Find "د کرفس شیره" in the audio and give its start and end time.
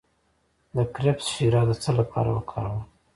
0.75-1.61